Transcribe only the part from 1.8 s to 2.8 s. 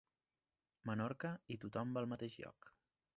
va al mateix lloc.